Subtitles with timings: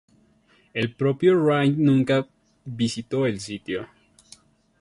[0.73, 2.27] El propio Wright nunca
[2.65, 3.87] visitó el sitio.